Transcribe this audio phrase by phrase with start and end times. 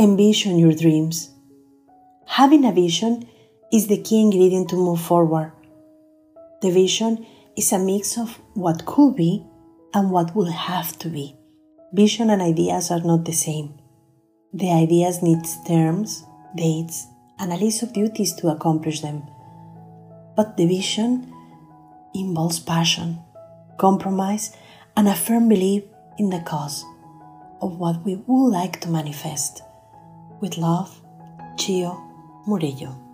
[0.00, 1.30] Envision your dreams.
[2.26, 3.28] Having a vision
[3.72, 5.50] is the key ingredient to move forward.
[6.62, 9.44] The vision is a mix of what could be
[9.92, 11.34] and what will have to be.
[11.92, 13.74] Vision and ideas are not the same.
[14.52, 16.22] The ideas need terms,
[16.54, 17.08] dates,
[17.40, 19.24] and a list of duties to accomplish them.
[20.36, 21.34] But the vision
[22.14, 23.18] involves passion,
[23.78, 24.56] compromise,
[24.96, 25.82] and a firm belief
[26.18, 26.84] in the cause
[27.60, 29.62] of what we would like to manifest.
[30.40, 31.00] With love,
[31.56, 31.98] Chio
[32.46, 33.07] Murillo.